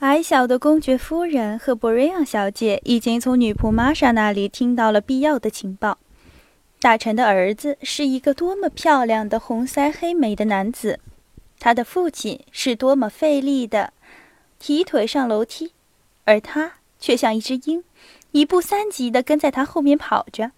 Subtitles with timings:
[0.00, 5.98] 矮小的公爵夫人和博瑞昂小姐已经从女仆玛莎那里听到了必要的情报。
[6.78, 11.00] 大臣的儿子是一个多么漂亮的红腮黑眉的男子，
[11.58, 13.92] 他的父亲是多么费力的
[14.60, 15.72] 提腿上楼梯，
[16.24, 17.82] 而他却像一只鹰，
[18.30, 20.52] 一步三级的跟在他后面跑着。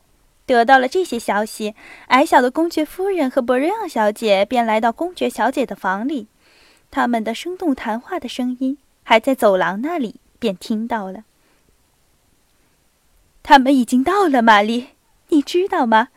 [0.45, 1.75] 得到了这些消息，
[2.09, 6.27] 矮小的公爵夫人和博瑞昂小姐便来到公爵小姐的房里，
[6.91, 8.77] 他们的生动谈话的声音。
[9.03, 11.25] 还在走廊那里，便听到了。
[13.43, 14.91] 他们已经到了，玛丽，
[15.29, 16.09] 你知道吗？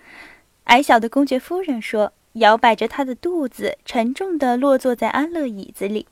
[0.66, 6.08] 矮小的公爵夫人说，摇摆着她的肚子，沉重地落坐在安乐椅子里。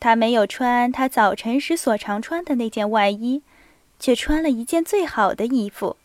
[0.00, 3.42] 她没有穿她早晨时所常穿的那件外衣，
[3.98, 5.96] 却穿了一件最好的衣服。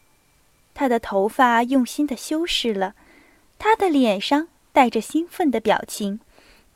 [0.73, 2.95] 她的头发用心地修饰了，
[3.57, 6.19] 她的脸上带着兴奋的表情。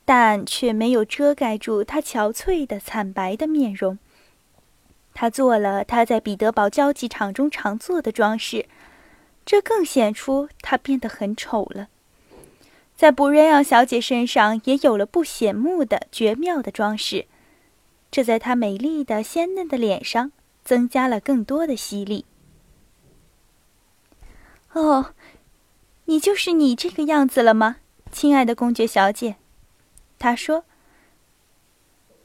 [0.08, 3.98] 但却没有遮盖住他憔悴的惨白的面容。
[5.12, 8.64] 他做了他在彼得堡交际场中常做的装饰，
[9.44, 11.88] 这更显出他变得很丑了。
[12.96, 17.26] 在布瑞昂小姐身上也有了不显目的绝妙的装饰，
[18.10, 20.32] 这在她美丽的鲜嫩的脸上
[20.64, 22.24] 增加了更多的吸力。
[24.72, 25.12] 哦，
[26.06, 27.76] 你就是你这个样子了吗，
[28.10, 29.36] 亲爱的公爵小姐？
[30.18, 30.64] 他说：“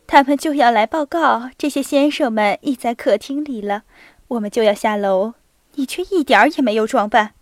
[0.08, 3.84] 他们就要来报告，这些先生们已在客厅里了。
[4.30, 5.34] 我们就要下楼，
[5.76, 7.34] 你却一点儿也没有装扮。”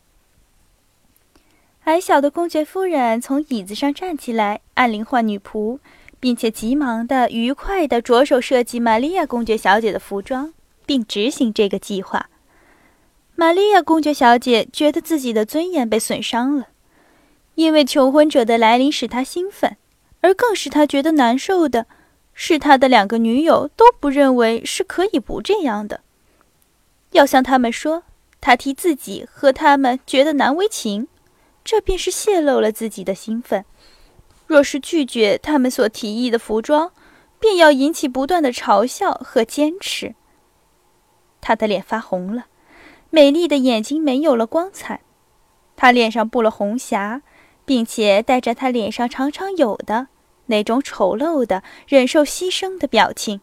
[1.85, 5.79] 矮小的公爵夫人从椅子上站起来，按铃唤女仆，
[6.19, 10.53] 并且急忙的、愉快的着手设计玛利亚公爵小姐的服装，
[10.85, 12.29] 并执行这个计划。
[13.35, 16.67] 玛利亚公爵小姐觉得自己的尊严被损伤了，
[17.55, 19.77] 因为求婚者的来临使她兴奋。
[20.21, 21.87] 而更使他觉得难受的，
[22.33, 26.01] 是他的两个女友都不认为是可以不这样的。
[27.11, 28.03] 要向他们说，
[28.39, 31.07] 他替自己和他们觉得难为情，
[31.63, 33.65] 这便是泄露了自己的兴奋。
[34.47, 36.91] 若是拒绝他们所提议的服装，
[37.39, 40.15] 便要引起不断的嘲笑和坚持。
[41.41, 42.45] 他的脸发红了，
[43.09, 45.01] 美丽的眼睛没有了光彩，
[45.75, 47.23] 他脸上布了红霞。
[47.63, 50.07] 并且带着他脸上常常有的
[50.51, 53.41] 那种丑陋的、忍受牺牲的表情。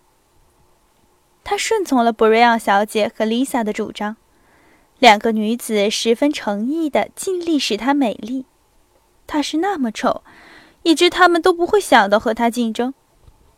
[1.43, 4.17] 他顺从了布瑞昂小姐和丽萨的主张，
[5.01, 8.45] 两个女子十分诚意地尽力使她美丽。
[9.27, 10.23] 她是那么丑，
[10.85, 12.95] 以致他们都不会想到和她竞争，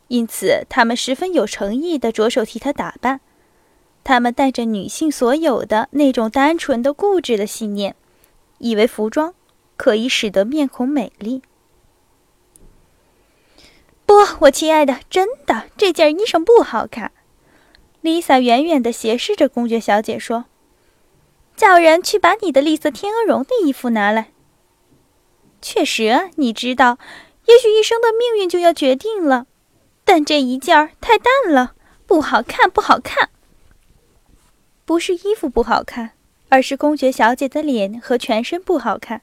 [0.07, 3.21] 因此他们十分有诚意地着手替她打扮。
[4.03, 7.95] 他们带着女性所有的那种单纯的、固执的信念，
[8.57, 9.35] 以为服装。
[9.77, 11.41] 可以使得面孔美丽。
[14.05, 17.11] 不，我亲爱的，真的，这件衣裳不好看。
[18.01, 20.45] 丽萨远远地斜视着公爵小姐说
[21.55, 24.31] ：“叫人去把你的丽色天鹅绒的衣服拿来。”
[25.61, 26.97] 确实，你知道，
[27.45, 29.45] 也许一生的命运就要决定了。
[30.03, 31.75] 但这一件儿太淡了，
[32.05, 33.29] 不好看，不好看。
[34.83, 36.11] 不是衣服不好看，
[36.49, 39.21] 而是公爵小姐的脸和全身不好看。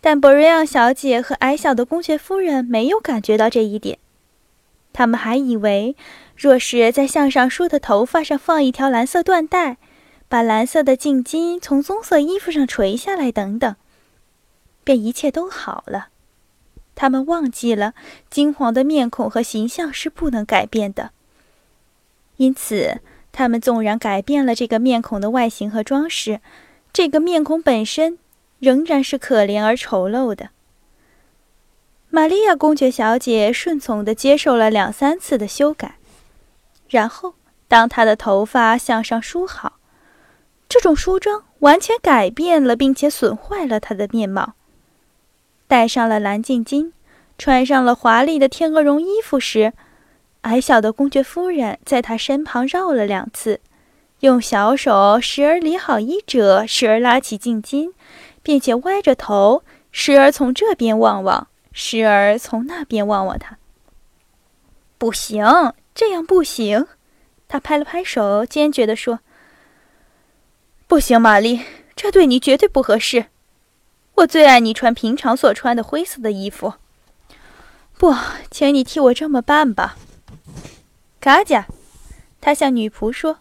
[0.00, 3.98] 但博瑞昂小姐和矮小的公爵夫人没有感觉到这一点，
[4.92, 5.96] 他们还以为，
[6.36, 9.76] 若是在向上梳的头发上放一条蓝色缎带，
[10.28, 13.74] 把蓝色的净巾从棕色衣服上垂下来等等，
[14.84, 16.08] 便一切都好了。
[16.94, 17.94] 他们忘记了
[18.30, 21.10] 金黄的面孔和形象是不能改变的，
[22.36, 23.00] 因此，
[23.32, 26.40] 他们纵然改变了这个面孔的外形和装饰，
[26.92, 28.18] 这个面孔本身。
[28.58, 30.50] 仍然是可怜而丑陋的。
[32.10, 35.96] 玛利亚公爵小姐顺从地接受了两三次的修改，
[36.88, 37.34] 然后
[37.68, 39.74] 当她的头发向上梳好，
[40.68, 44.54] 这种梳妆完全改变了并且损坏了她的面貌。
[45.66, 46.92] 戴上了蓝镜巾，
[47.36, 49.74] 穿上了华丽的天鹅绒衣服时，
[50.42, 53.60] 矮小的公爵夫人在她身旁绕了两次，
[54.20, 57.92] 用小手时而理好衣褶，时而拉起镜巾。
[58.48, 59.62] 并且歪着头，
[59.92, 63.58] 时而从这边望望，时而从那边望望他。
[64.96, 65.44] 不行，
[65.94, 66.86] 这样不行。
[67.46, 69.20] 他拍了拍手，坚决地说
[70.88, 71.60] ：“不行，玛丽，
[71.94, 73.26] 这对你绝对不合适。
[74.14, 76.72] 我最爱你穿平常所穿的灰色的衣服。
[77.98, 78.14] 不，
[78.50, 79.98] 请你替我这么办吧。”
[81.20, 81.66] 卡贾，
[82.40, 83.40] 他向女仆说：“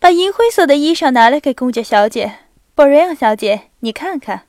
[0.00, 2.38] 把银灰色的衣裳拿来给公爵小姐。”
[2.76, 4.48] 博瑞昂小姐，你看看，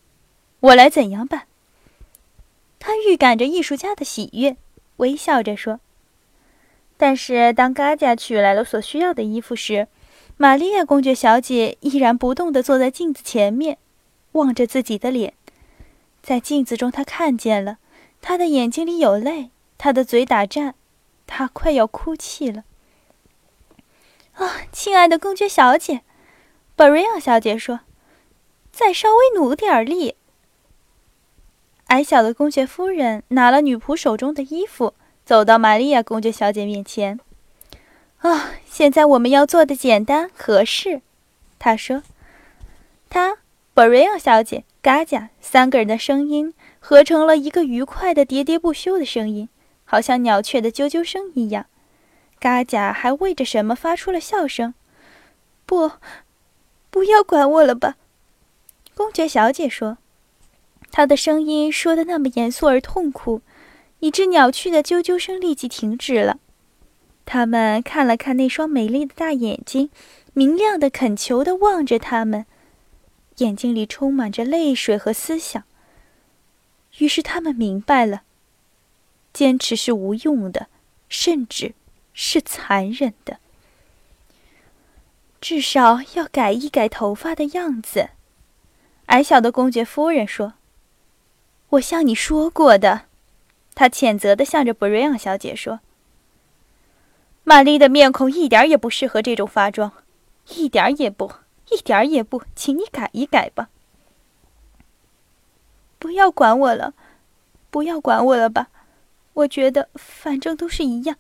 [0.60, 1.44] 我来怎样办？
[2.80, 4.58] 他预感着艺术家的喜悦，
[4.98, 5.80] 微笑着说
[6.98, 9.88] ：“但是当嘎加取来了所需要的衣服时，
[10.38, 13.78] 玛利亚公爵小姐依然不动地坐在镜子前面，
[14.32, 15.34] 望着自己的脸。
[16.24, 17.78] 在镜子中，她看见了，
[18.22, 20.74] 她的眼睛里有泪，她的嘴打颤，
[21.28, 22.64] 她快要哭泣了。
[24.34, 26.02] 啊，亲爱的公爵小姐，
[26.76, 27.82] 布瑞昂小姐说
[28.76, 30.16] ：“再稍微努点力。”
[31.88, 34.94] 矮小的公爵夫人拿了女仆手中的衣服，
[35.24, 37.20] 走到玛利亚公爵小姐面前。
[38.18, 41.02] 啊，现在我们要做的简单合适，
[41.58, 42.04] 她说。
[43.08, 43.38] 她，
[43.74, 49.48] 布瑞昂小姐，嘎加三个人的声音合成了一个愉快的喋喋不休的声音，
[49.86, 51.68] 好像鸟雀的啾啾声一样。
[52.40, 54.74] 嘎加还为着什么发出了笑声。
[55.66, 55.92] 不，
[56.90, 57.96] 不要管我了吧，
[58.96, 60.00] 公爵小姐说。
[60.92, 63.42] 她的声音说的那么严肃而痛苦，
[64.00, 66.40] 以致鸟雀的啾啾声立即停止了。
[67.26, 69.90] 他们看了看那双美丽的大眼睛，
[70.34, 72.46] 明亮的、恳求的望着他们，
[73.38, 75.64] 眼睛里充满着泪水和思想。
[77.00, 78.22] 于是他们明白了，
[79.34, 80.68] 坚持是无用的，
[81.10, 81.74] 甚至
[82.14, 83.40] 是残忍的。
[85.42, 88.12] 至少要改一改头发的样子，
[89.08, 90.54] 矮小的公爵夫人说
[91.70, 93.04] ：“我向你说过的。”
[93.76, 95.80] 他谴责的向着布瑞昂小姐说。
[97.44, 99.92] 玛丽的面孔一点也不适合这种发妆，
[100.56, 101.32] 一点也不，
[101.70, 103.70] 一点也不，请你改一改吧。
[106.00, 106.96] 不要管我了，
[107.70, 108.70] 不要管我了吧，
[109.34, 111.18] 我觉得反正都是一样。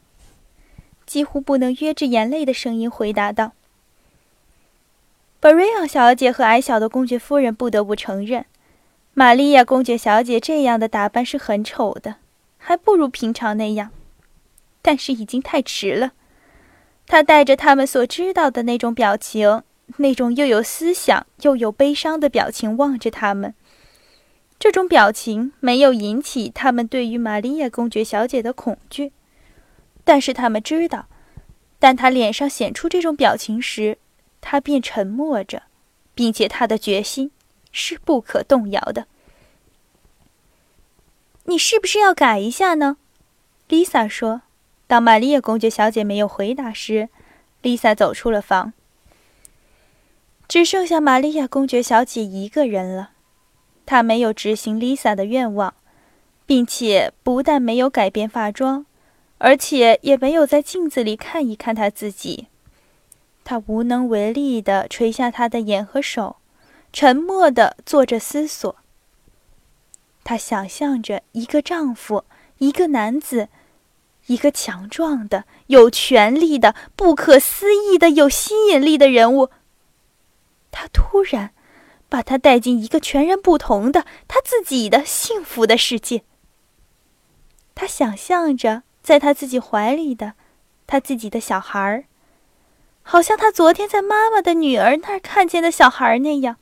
[1.05, 3.51] 几乎不能约着眼泪的声音回答道。
[5.45, 8.47] 布瑞昂小姐和矮小的公爵夫人不得不承认，
[9.13, 12.15] 玛利亚公爵小姐这样的打扮是很丑的，
[12.57, 13.91] 还不如平常那样。
[14.81, 16.13] 但是已经太迟了。
[17.05, 19.61] 她带着他们所知道的那种表情，
[19.97, 23.53] 那种又有思想又有悲伤的表情望着他们。
[24.57, 29.11] 这种表情没有引起他们对于玛利亚公爵小姐的恐惧，
[30.03, 31.05] 但是他们知道，
[31.77, 33.99] 当她脸上显出这种表情时，
[34.47, 35.63] 他便沉默着，
[36.13, 37.31] 并且他的决心
[37.71, 39.07] 是不可动摇的。
[41.45, 42.97] 你是不是要改一下呢
[43.67, 44.43] ？Lisa 说。
[44.87, 47.09] 当玛丽亚公爵小姐没有回答时，
[47.63, 48.73] 丽萨走出了房。
[50.47, 53.09] 只剩下玛丽亚公爵小姐一个人了。
[53.87, 55.73] 她没有执行丽萨的愿望，
[56.45, 58.85] 并且不但没有改变发妆，
[59.39, 62.45] 而且也没有在镜子里看一看她自己。
[63.45, 66.35] 她无能为力地垂下她的眼和手，
[66.91, 68.75] 沉默地做着思索。
[70.25, 72.25] 她想象着一个丈夫，
[72.57, 73.47] 一个男子。
[74.27, 79.51] 一个强壮的、有权力的、不可思议的、有吸引力的人物。
[80.71, 81.53] 他突然
[82.09, 86.23] 把他带进一个全然不同的、他自己的幸福的世界。
[87.75, 90.33] 他想象着在他自己怀里的
[90.87, 92.05] 他自己的小孩儿，
[93.07, 96.57] 好像她昨天在妈妈的女儿那儿看见的小孩那样。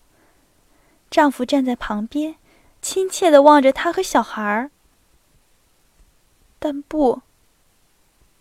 [1.09, 2.35] 丈夫站在旁边，
[2.81, 4.69] 亲切的望着她和小孩儿。
[6.59, 7.21] 但不。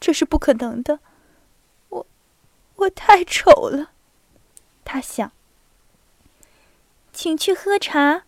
[0.01, 0.99] 这是不可能的，
[1.91, 2.07] 我，
[2.75, 3.91] 我太丑了，
[4.85, 5.31] 他想。
[7.13, 8.25] 请去喝茶，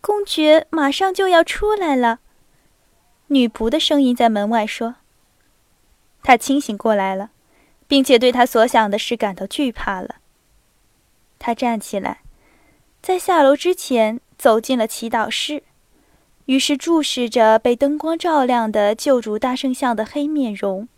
[0.00, 2.18] 公爵马上就要出来了。
[3.28, 4.96] 女仆的声音在门外说。
[6.24, 7.30] 他清醒过来了，
[7.86, 10.16] 并且对他所想的事感到惧怕了。
[11.38, 12.22] 他站起来，
[13.02, 15.62] 在下楼之前走进了祈祷室，
[16.46, 20.88] 于是注视着被灯光照亮的救主大圣像的黑面容。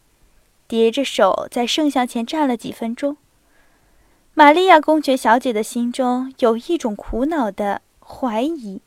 [0.69, 3.17] 叠着手在圣像前站了几分钟。
[4.35, 8.83] 玛利亚公爵小姐的心中有一种苦恼的怀疑：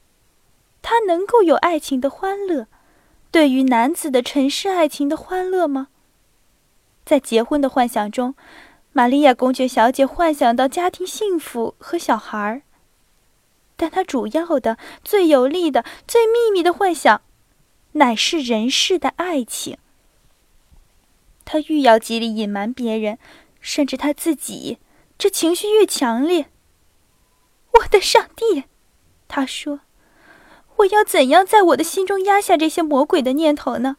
[0.81, 2.67] 她能够有爱情的欢乐，
[3.31, 5.87] 对于男子的尘世爱情的欢乐吗？
[7.09, 8.35] 在结婚的幻想中，
[8.93, 12.61] 玛利亚公爵小姐幻想到家庭幸福和小孩儿，
[13.75, 17.23] 但她主要的、最有力的、最秘密的幻想，
[17.93, 19.79] 乃是人世的爱情。
[21.45, 23.17] 她愈要极力隐瞒别人，
[23.59, 24.77] 甚至她自己，
[25.17, 26.51] 这情绪越强烈。
[27.71, 28.65] 我的上帝，
[29.27, 29.79] 她说
[30.77, 33.97] ：“我要怎样在我的心中压下这些魔鬼的念头呢？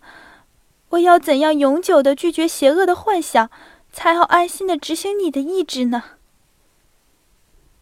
[0.90, 3.50] 我要怎样永久的拒绝邪恶的幻想，
[3.92, 6.02] 才好安心的执行你的意志呢？”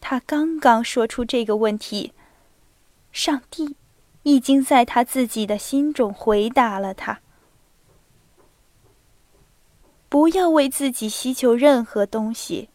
[0.00, 2.12] 他刚刚说出这个问题，
[3.10, 3.76] 上帝
[4.22, 7.20] 已经在他自己的心中回答了他。
[10.08, 12.70] 不要为自己希求任何东西，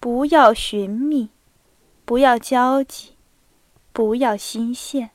[0.00, 1.30] 不要寻觅，
[2.04, 3.16] 不要交集，
[3.92, 5.10] 不要心羡。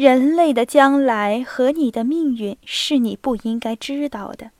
[0.00, 4.50] 人类的将来和你的命运是你不应该知道的，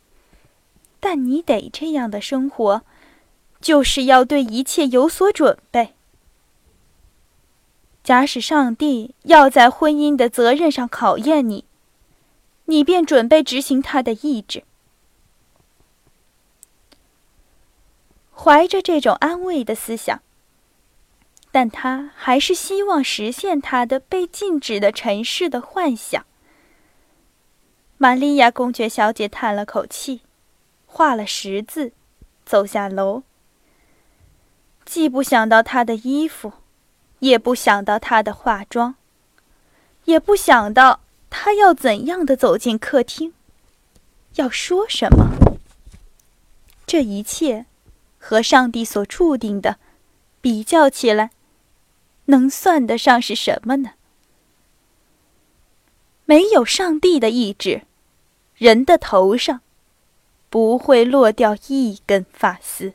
[1.01, 2.83] 但你得这样的生活，
[3.59, 5.95] 就是要对一切有所准备。
[8.05, 11.65] 假使上帝要在婚姻的责任上考验你，
[12.67, 14.65] 你便准备执行他的意志。
[18.35, 20.21] 怀着这种安慰的思想，
[21.50, 26.25] 但他还是希望实现他的被禁止的尘世的幻想。
[27.99, 30.21] 玛利亚公爵小姐叹了口气，
[30.87, 31.92] 画了十字，
[32.45, 33.23] 走下楼。
[34.85, 36.52] 既不想到他的衣服。
[37.21, 38.95] 也不想到她的化妆，
[40.07, 43.35] 也不想到她要怎样的走进客厅，
[44.37, 45.26] 要说什么。
[46.87, 47.66] 这一切
[48.19, 49.76] 和上帝所注定的
[50.40, 51.30] 比较起来，
[52.31, 53.91] 能算得上是什么呢？
[56.25, 57.83] 没有上帝的意志，
[58.57, 59.61] 人的头上
[60.49, 62.95] 不会落掉一根发丝。